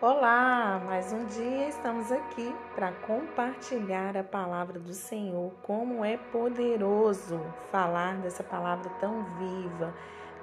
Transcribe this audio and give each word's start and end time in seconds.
Olá, 0.00 0.80
mais 0.86 1.12
um 1.12 1.24
dia 1.24 1.70
estamos 1.70 2.12
aqui 2.12 2.54
para 2.72 2.92
compartilhar 2.92 4.16
a 4.16 4.22
palavra 4.22 4.78
do 4.78 4.94
Senhor. 4.94 5.52
Como 5.64 6.04
é 6.04 6.16
poderoso 6.16 7.40
falar 7.72 8.16
dessa 8.18 8.44
palavra 8.44 8.88
tão 9.00 9.24
viva, 9.24 9.92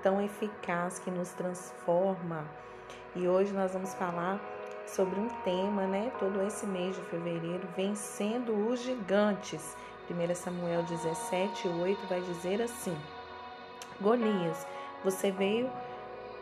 tão 0.03 0.21
eficaz 0.21 0.99
que 0.99 1.09
nos 1.09 1.29
transforma. 1.29 2.43
E 3.15 3.29
hoje 3.29 3.53
nós 3.53 3.71
vamos 3.71 3.93
falar 3.93 4.41
sobre 4.85 5.17
um 5.21 5.29
tema, 5.45 5.87
né? 5.87 6.11
Todo 6.19 6.41
esse 6.41 6.65
mês 6.65 6.93
de 6.93 7.01
fevereiro, 7.03 7.65
vencendo 7.77 8.67
os 8.67 8.81
gigantes. 8.81 9.77
1 10.11 10.35
Samuel 10.35 10.83
17, 10.83 11.69
8 11.69 12.07
vai 12.07 12.19
dizer 12.19 12.61
assim: 12.61 12.97
Golias, 14.01 14.67
você 15.01 15.31
veio 15.31 15.71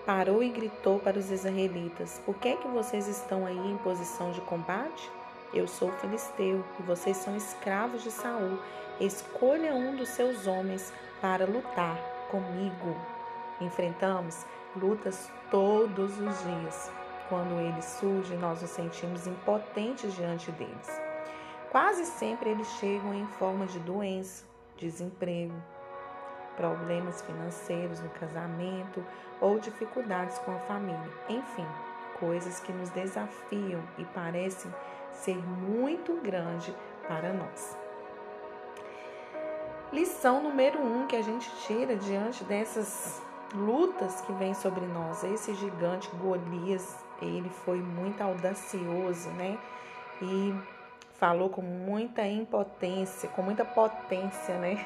parou 0.06 0.44
e 0.44 0.50
gritou 0.50 1.00
para 1.00 1.18
os 1.18 1.32
israelitas: 1.32 2.22
Por 2.26 2.36
que 2.36 2.50
é 2.50 2.56
que 2.56 2.68
vocês 2.68 3.08
estão 3.08 3.46
aí 3.46 3.72
em 3.72 3.78
posição 3.78 4.32
de 4.32 4.42
combate? 4.42 5.10
Eu 5.54 5.68
sou 5.68 5.92
filisteu 5.94 6.64
e 6.80 6.84
vocês 6.84 7.18
são 7.18 7.36
escravos 7.36 8.04
de 8.04 8.12
Saul. 8.12 8.58
Escolha 9.00 9.74
um 9.74 9.96
dos 9.96 10.10
seus 10.10 10.48
homens 10.48 10.92
para 11.22 11.46
lutar 11.46 11.98
comigo. 12.30 12.96
Enfrentamos 13.62 14.46
lutas 14.76 15.30
todos 15.52 16.20
os 16.20 16.44
dias. 16.44 16.92
Quando 17.30 17.60
eles 17.60 17.86
surgem, 17.86 18.38
nós 18.38 18.62
nos 18.62 18.72
sentimos 18.72 19.28
impotentes 19.28 20.14
diante 20.16 20.52
deles. 20.52 21.02
Quase 21.72 22.06
sempre 22.06 22.50
eles 22.50 22.68
chegam 22.80 23.14
em 23.14 23.26
forma 23.26 23.66
de 23.66 23.80
doença, 23.80 24.46
desemprego, 24.78 25.56
problemas 26.56 27.22
financeiros 27.22 28.00
no 28.00 28.10
casamento 28.10 29.06
ou 29.40 29.60
dificuldades 29.60 30.38
com 30.40 30.52
a 30.52 30.60
família. 30.60 31.12
Enfim, 31.30 31.66
coisas 32.20 32.60
que 32.60 32.72
nos 32.72 32.90
desafiam 32.90 33.82
e 33.98 34.06
parecem 34.06 34.74
ser 35.12 35.38
muito 35.38 36.14
grande 36.22 36.74
para 37.08 37.34
nós. 37.34 37.78
Lição 39.92 40.42
número 40.42 40.80
um 40.80 41.06
que 41.06 41.16
a 41.16 41.22
gente 41.22 41.50
tira 41.68 41.96
diante 41.96 42.44
dessas 42.44 43.22
lutas 43.54 44.22
que 44.22 44.34
vêm 44.34 44.54
sobre 44.54 44.86
nós. 44.88 45.24
Esse 45.24 45.54
gigante 45.54 46.10
Golias, 46.16 46.98
ele 47.22 47.50
foi 47.50 47.78
muito 47.78 48.22
audacioso, 48.22 49.30
né? 49.32 49.58
E 50.22 50.56
falou 51.20 51.50
com 51.50 51.62
muita 51.62 52.26
impotência, 52.28 53.30
com 53.30 53.44
muita 53.44 53.64
potência, 53.64 54.58
né? 54.58 54.84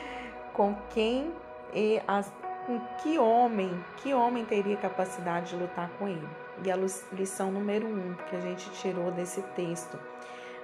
com 0.56 0.74
quem 0.94 1.30
e 1.74 2.00
as, 2.08 2.32
com 2.64 2.80
que 3.02 3.18
homem, 3.18 3.84
que 3.98 4.14
homem 4.14 4.44
teria 4.44 4.76
capacidade 4.78 5.50
de 5.50 5.56
lutar 5.56 5.90
com 5.98 6.08
ele. 6.08 6.28
E 6.64 6.70
a 6.70 6.76
lição 7.12 7.52
número 7.52 7.86
um 7.86 8.14
que 8.14 8.34
a 8.34 8.40
gente 8.40 8.70
tirou 8.70 9.12
desse 9.12 9.42
texto: 9.54 9.98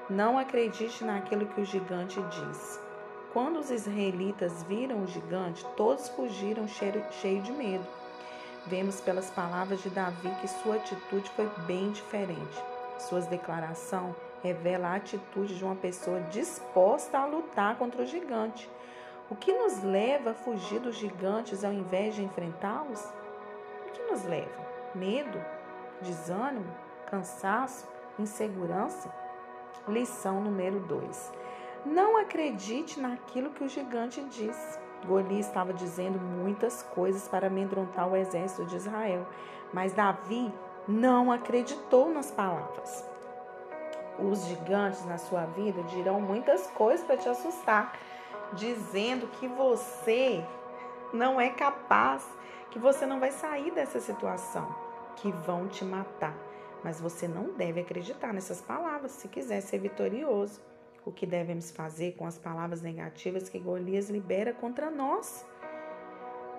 não 0.08 0.38
acredite 0.38 1.04
naquilo 1.04 1.46
que 1.46 1.60
o 1.60 1.64
gigante 1.64 2.20
diz. 2.22 2.80
Quando 3.34 3.58
os 3.58 3.70
israelitas 3.70 4.62
viram 4.64 5.04
o 5.04 5.06
gigante, 5.06 5.64
todos 5.76 6.08
fugiram 6.08 6.66
cheio, 6.66 7.04
cheio 7.20 7.42
de 7.42 7.52
medo. 7.52 7.86
Vemos 8.66 9.00
pelas 9.00 9.30
palavras 9.30 9.82
de 9.82 9.90
Davi 9.90 10.30
que 10.40 10.48
sua 10.48 10.76
atitude 10.76 11.28
foi 11.30 11.48
bem 11.66 11.90
diferente. 11.90 12.62
Suas 12.98 13.26
declarações 13.26 14.14
revela 14.42 14.88
a 14.88 14.96
atitude 14.96 15.56
de 15.56 15.64
uma 15.64 15.74
pessoa 15.74 16.20
disposta 16.30 17.18
a 17.18 17.26
lutar 17.26 17.76
contra 17.76 18.02
o 18.02 18.06
gigante. 18.06 18.68
O 19.31 19.37
que 19.37 19.53
nos 19.53 19.83
leva 19.83 20.31
a 20.31 20.34
fugir 20.34 20.81
dos 20.81 20.97
gigantes 20.97 21.65
ao 21.65 21.73
invés 21.73 22.15
de 22.15 22.23
enfrentá-los? 22.23 23.03
O 23.89 23.92
que 23.92 24.03
nos 24.11 24.25
leva? 24.25 24.67
Medo? 24.95 25.41
Desânimo? 26.01 26.67
Cansaço? 27.06 27.89
Insegurança? 28.19 29.12
Lição 29.89 30.41
número 30.41 30.81
2. 30.81 31.33
Não 31.87 32.17
acredite 32.19 33.00
naquilo 33.00 33.50
que 33.50 33.65
o 33.65 33.69
gigante 33.69 34.22
diz. 34.25 34.78
Golias 35.05 35.47
estava 35.47 35.72
dizendo 35.72 36.19
muitas 36.19 36.82
coisas 36.82 37.27
para 37.27 37.49
amedrontar 37.49 38.09
o 38.09 38.16
exército 38.16 38.65
de 38.66 38.77
Israel, 38.77 39.27
mas 39.72 39.93
Davi 39.93 40.53
não 40.87 41.32
acreditou 41.32 42.12
nas 42.12 42.31
palavras. 42.31 43.05
Os 44.19 44.44
gigantes 44.47 45.05
na 45.06 45.19
sua 45.19 45.47
vida 45.47 45.82
dirão 45.84 46.21
muitas 46.21 46.66
coisas 46.69 47.05
para 47.05 47.16
te 47.16 47.28
assustar, 47.28 47.94
dizendo 48.54 49.26
que 49.38 49.46
você 49.48 50.44
não 51.12 51.40
é 51.40 51.50
capaz, 51.50 52.26
que 52.70 52.78
você 52.78 53.06
não 53.06 53.20
vai 53.20 53.30
sair 53.30 53.70
dessa 53.70 54.00
situação, 54.00 54.74
que 55.16 55.30
vão 55.30 55.68
te 55.68 55.84
matar. 55.84 56.36
Mas 56.82 57.00
você 57.00 57.28
não 57.28 57.52
deve 57.52 57.80
acreditar 57.80 58.32
nessas 58.32 58.60
palavras 58.60 59.12
se 59.12 59.28
quiser 59.28 59.60
ser 59.60 59.78
vitorioso. 59.78 60.60
O 61.04 61.12
que 61.12 61.26
devemos 61.26 61.70
fazer 61.70 62.12
com 62.12 62.26
as 62.26 62.38
palavras 62.38 62.80
negativas 62.80 63.48
que 63.48 63.58
Golias 63.58 64.08
libera 64.08 64.52
contra 64.52 64.90
nós? 64.90 65.46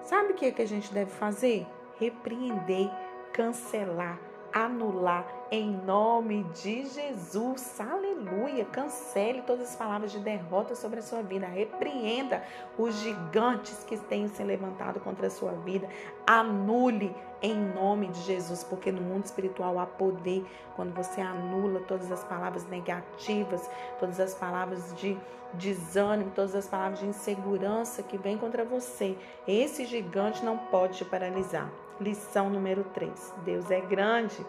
Sabe 0.04 0.34
o 0.34 0.36
que, 0.36 0.46
é 0.46 0.52
que 0.52 0.62
a 0.62 0.68
gente 0.68 0.94
deve 0.94 1.12
fazer? 1.12 1.66
Repreender, 1.98 2.90
cancelar, 3.32 4.20
anular 4.52 5.26
em 5.54 5.70
nome 5.86 6.44
de 6.64 6.84
Jesus. 6.88 7.80
Aleluia. 7.80 8.66
Cancele 8.66 9.44
todas 9.44 9.70
as 9.70 9.76
palavras 9.76 10.12
de 10.12 10.18
derrota 10.18 10.74
sobre 10.74 10.98
a 10.98 11.04
sua 11.04 11.22
vida. 11.22 11.46
Repreenda 11.46 12.44
os 12.76 12.96
gigantes 12.96 13.84
que 13.84 13.96
têm 13.96 14.28
se 14.28 14.44
levantado 14.44 15.00
contra 15.00 15.28
a 15.28 15.30
sua 15.30 15.52
vida. 15.52 15.88
Anule 16.26 17.16
em 17.40 17.56
nome 17.56 18.08
de 18.08 18.22
Jesus, 18.22 18.64
porque 18.64 18.92
no 18.92 19.00
mundo 19.00 19.26
espiritual 19.26 19.78
há 19.78 19.86
poder 19.86 20.44
quando 20.76 20.92
você 20.96 21.22
anula 21.22 21.82
todas 21.82 22.12
as 22.12 22.24
palavras 22.24 22.68
negativas, 22.68 23.70
todas 24.00 24.20
as 24.20 24.34
palavras 24.34 24.92
de 24.96 25.16
desânimo, 25.54 26.32
todas 26.34 26.56
as 26.56 26.68
palavras 26.68 27.00
de 27.00 27.06
insegurança 27.06 28.02
que 28.02 28.18
vêm 28.18 28.40
contra 28.40 28.66
você. 28.66 29.16
Esse 29.48 29.86
gigante 29.86 30.44
não 30.44 30.58
pode 30.58 30.98
te 30.98 31.06
paralisar. 31.06 31.70
Lição 32.00 32.50
número 32.50 32.84
3. 32.86 33.34
Deus 33.46 33.70
é 33.70 33.80
grande. 33.80 34.44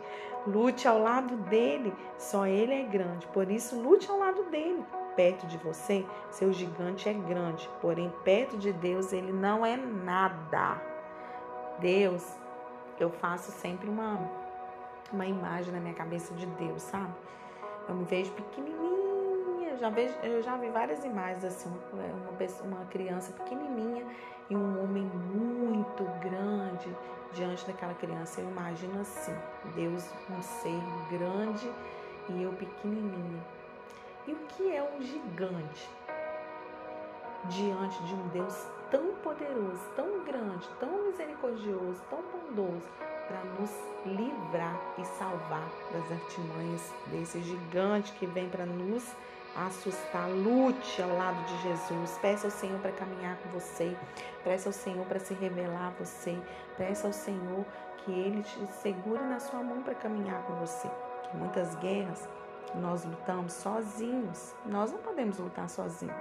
Lute 0.47 0.87
ao 0.87 0.94
lado 1.03 1.37
dele. 1.37 1.95
Só 2.19 2.47
ele 2.47 2.73
é 2.73 2.83
grande. 2.85 3.27
Por 3.29 3.51
isso, 3.51 3.81
lute 3.81 4.11
ao 4.11 4.19
lado 4.19 4.45
dele. 4.45 4.85
Perto 5.17 5.47
de 5.47 5.57
você, 5.59 6.05
seu 6.31 6.53
gigante 6.53 7.09
é 7.09 7.13
grande. 7.13 7.69
Porém, 7.81 8.13
perto 8.25 8.57
de 8.57 8.73
Deus, 8.73 9.13
ele 9.13 9.33
não 9.33 9.65
é 9.65 9.77
nada. 9.77 10.81
Deus, 11.79 12.37
eu 12.99 13.11
faço 13.11 13.53
sempre 13.53 13.89
uma, 13.89 14.19
uma 15.13 15.27
imagem 15.27 15.73
na 15.73 15.81
minha 15.81 15.95
cabeça 15.95 16.35
de 16.35 16.47
Deus, 16.47 16.83
sabe? 16.83 17.15
Eu 17.89 17.95
me 17.95 18.05
vejo 18.05 18.33
pequenininha. 18.33 19.04
Eu 19.75 19.81
já, 19.81 19.91
vejo, 19.91 20.15
eu 20.23 20.41
já 20.41 20.57
vi 20.57 20.69
várias 20.69 21.05
imagens 21.05 21.45
assim. 21.45 21.69
Uma, 21.93 22.77
uma 22.77 22.85
criança 22.87 23.33
pequenininha 23.33 24.07
e 24.49 24.55
um 24.55 24.85
homem 24.85 25.03
muito 25.03 26.05
grande 26.21 26.97
diante 27.33 27.67
daquela 27.67 27.93
criança. 27.95 28.41
Eu 28.41 28.49
imagino 28.49 29.01
assim: 29.01 29.35
Deus, 29.75 30.09
um 30.31 30.41
ser 30.41 30.81
grande 31.11 31.69
e 32.29 32.45
eu 32.45 32.53
pequenininha. 32.53 33.43
E 34.29 34.33
o 34.33 34.37
que 34.47 34.73
é 34.73 34.81
um 34.81 35.03
gigante 35.03 35.91
diante 37.47 38.01
de 38.05 38.15
um 38.15 38.29
Deus 38.29 38.69
tão 38.93 39.13
poderoso, 39.25 39.83
tão 39.97 40.25
grande, 40.25 40.69
tão 40.79 41.07
misericordioso, 41.07 42.01
tão 42.09 42.23
bondoso 42.23 42.89
para 43.27 43.43
nos 43.59 43.71
livrar 44.07 44.81
e 44.99 45.05
salvar 45.05 45.69
das 45.93 46.13
artimanhas 46.13 46.93
desse 47.09 47.43
gigante 47.43 48.13
que 48.13 48.27
vem 48.27 48.49
para 48.49 48.65
nos 48.65 49.05
assustar. 49.57 50.29
Lute 50.29 51.03
ao 51.03 51.17
lado 51.17 51.43
de 51.45 51.63
Jesus. 51.63 52.19
Peça 52.21 52.47
ao 52.47 52.51
Senhor 52.51 52.81
para 52.81 52.93
caminhar 52.93 53.37
com 53.39 53.49
você. 53.51 53.97
Peça 54.43 54.69
ao 54.69 54.73
Senhor 54.73 55.05
para 55.07 55.19
se 55.19 55.35
revelar 55.35 55.89
a 55.89 56.05
você. 56.05 56.39
Peça 56.77 57.07
ao 57.07 57.13
Senhor 57.13 57.65
que 57.99 58.13
Ele 58.13 58.43
te 58.43 58.67
segure 58.75 59.23
na 59.23 59.41
sua 59.41 59.63
mão 59.63 59.83
para 59.83 59.95
caminhar 59.95 60.43
com 60.43 60.55
você. 60.55 60.89
Que 61.31 61.37
muitas 61.37 61.75
guerras 61.77 62.29
nós 62.75 63.05
lutamos 63.05 63.53
sozinhos. 63.53 64.55
Nós 64.67 64.93
não 64.93 64.99
podemos 64.99 65.39
lutar 65.39 65.69
sozinhos. 65.69 66.17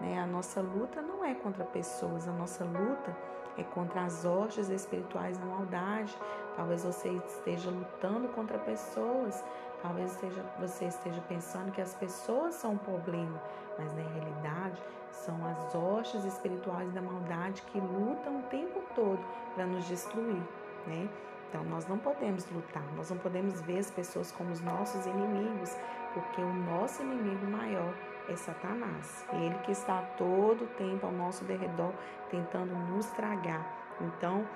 Né? 0.00 0.18
A 0.18 0.26
nossa 0.26 0.60
luta 0.60 1.00
não 1.00 1.24
é 1.24 1.34
contra 1.34 1.64
pessoas. 1.64 2.28
A 2.28 2.32
nossa 2.32 2.64
luta 2.64 3.16
é 3.56 3.62
contra 3.62 4.02
as 4.02 4.24
hostes 4.24 4.68
espirituais 4.68 5.38
da 5.38 5.44
maldade. 5.44 6.16
Talvez 6.56 6.84
você 6.84 7.08
esteja 7.10 7.70
lutando 7.70 8.28
contra 8.28 8.58
pessoas 8.58 9.42
Talvez 9.84 10.12
esteja, 10.12 10.42
você 10.58 10.86
esteja 10.86 11.20
pensando 11.28 11.70
que 11.70 11.78
as 11.78 11.92
pessoas 11.92 12.54
são 12.54 12.72
um 12.72 12.78
problema, 12.78 13.38
mas 13.78 13.92
na 13.92 14.02
realidade 14.02 14.82
são 15.12 15.36
as 15.46 15.74
hostes 15.74 16.24
espirituais 16.24 16.90
da 16.94 17.02
maldade 17.02 17.60
que 17.70 17.78
lutam 17.78 18.38
o 18.38 18.42
tempo 18.44 18.82
todo 18.94 19.22
para 19.54 19.66
nos 19.66 19.84
destruir, 19.84 20.42
né? 20.86 21.06
Então 21.50 21.62
nós 21.64 21.86
não 21.86 21.98
podemos 21.98 22.50
lutar, 22.50 22.82
nós 22.96 23.10
não 23.10 23.18
podemos 23.18 23.60
ver 23.60 23.80
as 23.80 23.90
pessoas 23.90 24.32
como 24.32 24.52
os 24.52 24.62
nossos 24.62 25.04
inimigos, 25.04 25.76
porque 26.14 26.40
o 26.40 26.54
nosso 26.54 27.02
inimigo 27.02 27.46
maior 27.46 27.92
é 28.28 28.36
Satanás. 28.36 29.26
Ele 29.32 29.58
que 29.64 29.72
está 29.72 30.00
todo 30.16 30.64
o 30.64 30.68
tempo 30.68 31.04
ao 31.04 31.12
nosso 31.12 31.44
derredor 31.44 31.92
tentando 32.30 32.74
nos 32.74 33.06
tragar. 33.10 33.66
Então, 34.00 34.46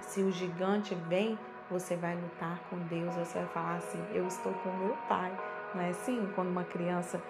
se 0.00 0.22
o 0.22 0.32
gigante 0.32 0.94
vem 0.94 1.38
você 1.70 1.94
vai 1.94 2.16
lutar 2.16 2.58
com 2.68 2.76
Deus, 2.88 3.14
você 3.14 3.38
vai 3.38 3.48
falar 3.48 3.76
assim: 3.76 4.04
Eu 4.12 4.26
estou 4.26 4.52
com 4.52 4.70
meu 4.72 4.96
pai. 5.08 5.32
Não 5.74 5.82
é 5.82 5.90
assim? 5.90 6.28
Quando 6.34 6.48
uma 6.48 6.64
criança, 6.64 7.22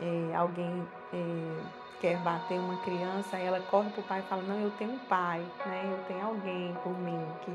é, 0.00 0.34
alguém 0.34 0.88
é, 1.12 1.62
quer 2.00 2.16
bater 2.22 2.58
uma 2.58 2.82
criança, 2.82 3.36
ela 3.36 3.60
corre 3.60 3.90
para 3.90 4.00
o 4.00 4.04
pai 4.04 4.20
e 4.20 4.22
fala: 4.22 4.42
Não, 4.42 4.58
eu 4.58 4.70
tenho 4.72 4.92
um 4.92 4.98
pai, 5.00 5.40
né? 5.66 5.82
eu 5.92 6.04
tenho 6.04 6.24
alguém 6.26 6.74
por 6.82 6.98
mim 6.98 7.26
que, 7.42 7.54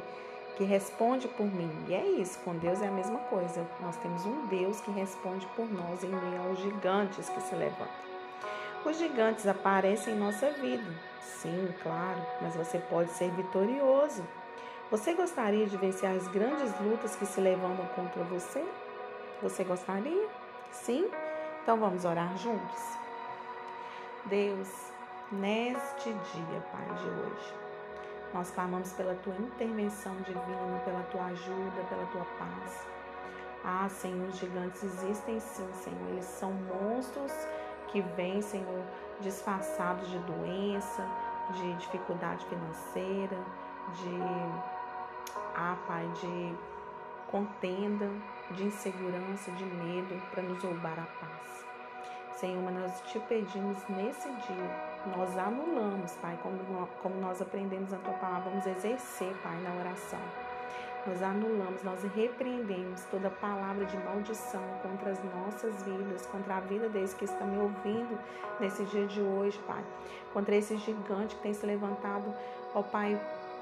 que 0.60 0.64
responde 0.64 1.28
por 1.28 1.48
mim. 1.48 1.72
E 1.88 1.96
é 1.96 2.06
isso, 2.06 2.38
com 2.42 2.56
Deus 2.56 2.80
é 2.84 2.88
a 2.88 2.92
mesma 2.92 3.18
coisa. 3.22 3.66
Nós 3.82 3.98
temos 3.98 4.24
um 4.28 4.46
Deus 4.46 4.80
que 4.82 4.92
responde 4.92 5.48
por 5.56 5.68
nós 5.68 6.04
em 6.04 6.10
meio 6.10 6.44
aos 6.44 6.60
gigantes 6.60 7.28
que 7.28 7.42
se 7.42 7.56
levantam. 7.56 7.88
Os 8.86 8.96
gigantes 9.00 9.48
aparecem 9.48 10.14
em 10.14 10.20
nossa 10.20 10.52
vida, 10.52 10.94
sim, 11.22 11.74
claro, 11.82 12.22
mas 12.42 12.56
você 12.56 12.78
pode 12.78 13.10
ser 13.12 13.32
vitorioso 13.32 14.24
você 14.92 15.14
gostaria 15.14 15.68
de 15.68 15.78
vencer 15.78 16.10
as 16.10 16.28
grandes 16.30 16.74
lutas 16.80 17.16
que 17.16 17.24
se 17.24 17.40
levantam 17.40 17.86
contra 17.96 18.24
você? 18.24 18.66
Você 19.40 19.64
gostaria? 19.64 20.28
Sim? 20.72 21.08
Então 21.62 21.78
vamos 21.78 22.06
orar 22.06 22.36
juntos. 22.36 22.82
Deus, 24.26 24.68
neste 25.32 26.12
dia, 26.12 26.62
Pai, 26.72 26.88
de 26.96 27.08
hoje, 27.08 27.54
nós 28.34 28.52
clamamos 28.52 28.94
pela 28.94 29.16
tua 29.16 29.36
intervenção 29.36 30.16
divina, 30.18 30.82
pela 30.86 31.02
tua 31.04 31.26
ajuda, 31.26 31.84
pela 31.90 32.06
tua 32.08 32.26
paz. 32.38 32.88
Ah, 33.64 33.90
Senhor, 33.90 34.30
os 34.30 34.38
gigantes 34.38 34.84
existem 34.84 35.40
sim, 35.40 35.68
Senhor. 35.74 36.10
Eles 36.10 36.26
são 36.26 36.54
monstros 36.54 37.34
que 37.88 38.02
vêm, 38.02 38.42
Senhor, 38.42 38.84
disfarçados 39.20 40.10
de 40.10 40.20
doença, 40.20 41.06
de 41.54 41.74
dificuldade 41.76 42.46
financeira, 42.46 43.38
de 43.94 44.20
ah, 45.56 45.76
Pai, 45.88 46.08
de 46.22 46.56
contenda, 47.30 48.10
de 48.52 48.64
insegurança, 48.64 49.52
de 49.52 49.66
medo 49.66 50.22
para 50.32 50.44
nos 50.44 50.64
roubar 50.64 51.00
a 51.00 51.26
paz. 51.26 51.69
Senhor, 52.40 52.72
nós 52.72 53.02
te 53.02 53.20
pedimos 53.20 53.78
nesse 53.90 54.30
dia, 54.30 54.72
nós 55.18 55.38
anulamos, 55.38 56.14
Pai, 56.22 56.40
como, 56.42 57.20
nós 57.20 57.42
aprendemos 57.42 57.92
na 57.92 57.98
tua 57.98 58.14
palavra, 58.14 58.50
vamos 58.50 58.66
exercer, 58.66 59.36
Pai, 59.44 59.60
na 59.60 59.74
oração. 59.76 60.20
Nós 61.06 61.22
anulamos, 61.22 61.84
nós 61.84 62.02
repreendemos 62.16 63.04
toda 63.12 63.30
palavra 63.30 63.84
de 63.84 63.98
maldição 63.98 64.64
contra 64.82 65.12
as 65.12 65.22
nossas 65.22 65.84
vidas, 65.84 66.26
contra 66.28 66.56
a 66.56 66.60
vida 66.62 66.88
deles 66.88 67.14
que 67.14 67.26
estão 67.26 67.46
me 67.46 67.58
ouvindo 67.58 68.18
nesse 68.58 68.86
dia 68.86 69.06
de 69.06 69.20
hoje, 69.20 69.60
Pai. 69.68 69.84
Contra 70.32 70.56
esse 70.56 70.78
gigante 70.78 71.36
que 71.36 71.42
tem 71.42 71.54
se 71.54 71.66
levantado, 71.66 72.34
ó 72.74 72.82
Pai, 72.82 73.20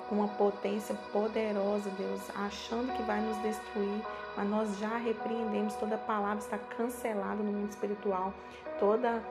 com 0.07 0.15
uma 0.15 0.27
potência 0.27 0.95
poderosa, 1.11 1.89
Deus, 1.91 2.21
achando 2.35 2.93
que 2.93 3.03
vai 3.03 3.19
nos 3.21 3.37
destruir, 3.37 4.01
mas 4.35 4.49
nós 4.49 4.77
já 4.79 4.97
repreendemos, 4.97 5.75
toda 5.75 5.97
palavra 5.97 6.39
está 6.39 6.57
cancelada 6.57 7.43
no 7.43 7.51
mundo 7.51 7.69
espiritual, 7.69 8.33
toda 8.79 9.21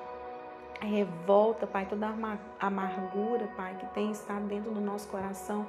revolta, 0.80 1.66
Pai, 1.66 1.86
toda 1.86 2.12
amargura, 2.60 3.48
Pai, 3.56 3.76
que 3.78 3.86
tem 3.94 4.10
estado 4.10 4.46
dentro 4.46 4.70
do 4.70 4.80
nosso 4.80 5.08
coração, 5.08 5.66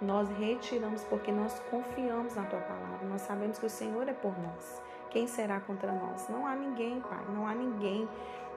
nós 0.00 0.28
retiramos 0.38 1.02
porque 1.04 1.30
nós 1.30 1.58
confiamos 1.70 2.34
na 2.34 2.44
Tua 2.44 2.60
palavra, 2.60 3.06
nós 3.08 3.22
sabemos 3.22 3.58
que 3.58 3.66
o 3.66 3.70
Senhor 3.70 4.08
é 4.08 4.12
por 4.12 4.38
nós. 4.38 4.82
Quem 5.10 5.26
será 5.26 5.58
contra 5.60 5.90
nós? 5.90 6.28
Não 6.28 6.46
há 6.46 6.54
ninguém, 6.54 7.00
Pai, 7.00 7.24
não 7.34 7.46
há 7.46 7.54
ninguém. 7.54 8.08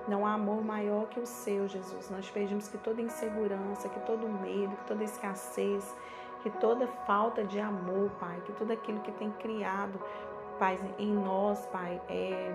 Não 0.07 0.25
há 0.25 0.33
amor 0.33 0.63
maior 0.63 1.07
que 1.07 1.19
o 1.19 1.25
seu, 1.25 1.67
Jesus. 1.67 2.09
Nós 2.09 2.29
pedimos 2.29 2.67
que 2.67 2.77
toda 2.77 3.01
insegurança, 3.01 3.87
que 3.87 3.99
todo 4.01 4.27
medo, 4.27 4.75
que 4.75 4.85
toda 4.85 5.03
escassez, 5.03 5.95
que 6.41 6.49
toda 6.49 6.87
falta 7.07 7.43
de 7.43 7.59
amor, 7.59 8.09
Pai, 8.19 8.41
que 8.45 8.51
tudo 8.51 8.73
aquilo 8.73 8.99
que 8.99 9.11
tem 9.13 9.31
criado, 9.31 9.97
Pai, 10.59 10.77
em 10.99 11.13
nós, 11.13 11.65
Pai, 11.67 12.01
é 12.09 12.53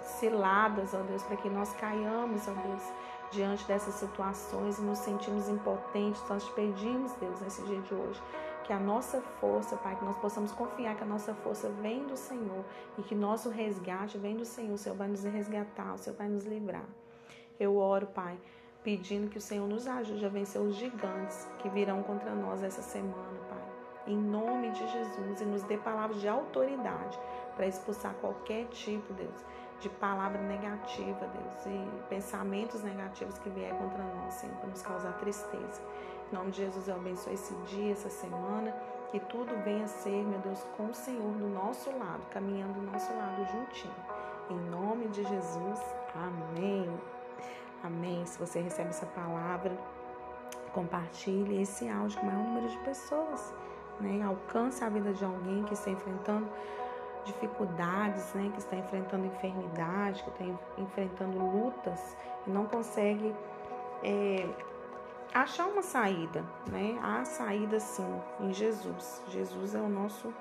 ciladas, 0.00 0.92
ó 0.92 0.98
Deus, 0.98 1.22
para 1.22 1.36
que 1.36 1.48
nós 1.48 1.72
caiamos, 1.74 2.46
ó 2.48 2.52
Deus, 2.52 2.92
diante 3.32 3.64
dessas 3.66 3.94
situações 3.94 4.78
e 4.78 4.82
nos 4.82 4.98
sentimos 4.98 5.48
impotentes. 5.48 6.22
Nós 6.28 6.48
pedimos, 6.50 7.12
Deus, 7.14 7.40
nesse 7.40 7.62
dia 7.62 7.80
de 7.80 7.94
hoje, 7.94 8.22
que 8.64 8.72
a 8.72 8.78
nossa 8.78 9.20
força, 9.40 9.76
Pai, 9.76 9.96
que 9.96 10.04
nós 10.04 10.16
possamos 10.18 10.52
confiar 10.52 10.94
que 10.94 11.02
a 11.02 11.06
nossa 11.06 11.34
força 11.34 11.68
vem 11.80 12.06
do 12.06 12.16
Senhor 12.16 12.64
e 12.96 13.02
que 13.02 13.14
nosso 13.14 13.48
resgate 13.48 14.18
vem 14.18 14.36
do 14.36 14.44
Senhor. 14.44 14.74
O 14.74 14.78
Senhor 14.78 14.94
vai 14.94 15.08
nos 15.08 15.24
resgatar, 15.24 15.94
o 15.94 15.98
Senhor 15.98 16.16
vai 16.16 16.28
nos 16.28 16.44
livrar. 16.44 16.84
Eu 17.58 17.76
oro, 17.76 18.06
Pai, 18.06 18.38
pedindo 18.84 19.28
que 19.28 19.38
o 19.38 19.40
Senhor 19.40 19.66
nos 19.66 19.86
ajude 19.86 20.24
a 20.24 20.28
vencer 20.28 20.60
os 20.60 20.76
gigantes 20.76 21.48
que 21.58 21.68
virão 21.68 22.02
contra 22.02 22.34
nós 22.34 22.62
essa 22.62 22.82
semana, 22.82 23.38
Pai. 23.48 23.62
Em 24.06 24.16
nome 24.16 24.70
de 24.70 24.86
Jesus 24.88 25.40
e 25.40 25.44
nos 25.44 25.62
dê 25.62 25.78
palavras 25.78 26.20
de 26.20 26.28
autoridade 26.28 27.18
para 27.54 27.66
expulsar 27.66 28.14
qualquer 28.14 28.66
tipo, 28.66 29.12
Deus, 29.12 29.44
de 29.82 29.88
palavra 29.88 30.40
negativa, 30.40 31.26
Deus, 31.26 31.66
e 31.66 32.02
pensamentos 32.08 32.84
negativos 32.84 33.36
que 33.38 33.50
vier 33.50 33.76
contra 33.76 34.02
nós, 34.04 34.34
Senhor, 34.34 34.54
para 34.56 34.70
nos 34.70 34.80
causar 34.80 35.12
tristeza. 35.18 35.82
Em 36.30 36.36
nome 36.36 36.52
de 36.52 36.58
Jesus, 36.58 36.86
eu 36.86 36.94
abençoo 36.94 37.32
esse 37.32 37.52
dia, 37.66 37.92
essa 37.92 38.08
semana, 38.08 38.72
que 39.10 39.18
tudo 39.18 39.52
venha 39.64 39.84
a 39.84 39.88
ser, 39.88 40.24
meu 40.24 40.38
Deus, 40.38 40.64
com 40.76 40.86
o 40.86 40.94
Senhor 40.94 41.32
do 41.34 41.48
nosso 41.48 41.90
lado, 41.98 42.22
caminhando 42.30 42.74
do 42.74 42.92
nosso 42.92 43.12
lado 43.12 43.44
juntinho. 43.50 43.94
Em 44.48 44.58
nome 44.70 45.08
de 45.08 45.24
Jesus, 45.24 45.80
amém. 46.14 46.88
Amém. 47.82 48.24
Se 48.24 48.38
você 48.38 48.60
recebe 48.60 48.90
essa 48.90 49.06
palavra, 49.06 49.76
compartilhe 50.72 51.60
esse 51.60 51.88
áudio 51.88 52.20
com 52.20 52.26
o 52.26 52.30
maior 52.30 52.44
número 52.44 52.68
de 52.68 52.78
pessoas. 52.78 53.52
Né? 54.00 54.22
Alcance 54.22 54.82
a 54.84 54.88
vida 54.88 55.12
de 55.12 55.24
alguém 55.24 55.64
que 55.64 55.74
está 55.74 55.90
enfrentando 55.90 56.48
dificuldades, 57.24 58.32
né? 58.34 58.50
que 58.52 58.58
está 58.58 58.76
enfrentando 58.76 59.26
enfermidade, 59.26 60.22
que 60.22 60.30
está 60.30 60.44
enfrentando 60.78 61.38
lutas 61.38 62.16
e 62.46 62.50
não 62.50 62.66
consegue 62.66 63.34
é, 64.02 64.48
achar 65.32 65.66
uma 65.66 65.82
saída, 65.82 66.44
né? 66.70 66.98
Há 67.02 67.24
saída 67.24 67.80
sim 67.80 68.20
em 68.40 68.52
Jesus. 68.52 69.22
Jesus 69.28 69.74
é 69.74 69.80
o 69.80 69.88
nosso 69.88 70.32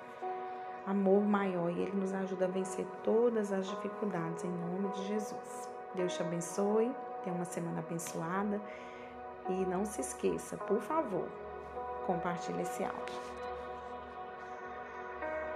amor 0.86 1.22
maior 1.24 1.70
e 1.70 1.82
ele 1.82 1.96
nos 1.96 2.14
ajuda 2.14 2.46
a 2.46 2.48
vencer 2.48 2.86
todas 3.04 3.52
as 3.52 3.68
dificuldades 3.68 4.44
em 4.44 4.50
nome 4.50 4.90
de 4.90 5.08
Jesus. 5.08 5.70
Deus 5.94 6.14
te 6.14 6.22
abençoe, 6.22 6.92
tenha 7.24 7.36
uma 7.36 7.46
semana 7.46 7.80
abençoada 7.80 8.60
e 9.50 9.66
não 9.66 9.86
se 9.86 10.02
esqueça, 10.02 10.58
por 10.58 10.80
favor, 10.82 11.28
compartilhe 12.06 12.62
esse 12.62 12.84
áudio. 12.84 13.41